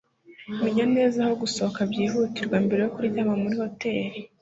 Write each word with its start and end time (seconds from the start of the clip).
menya 0.61 0.85
neza 0.95 1.17
aho 1.23 1.33
gusohoka 1.41 1.79
byihutirwa 1.91 2.57
mbere 2.65 2.79
yo 2.83 2.91
kuryama 2.95 3.33
muri 3.41 3.55
hoteri 3.61 4.17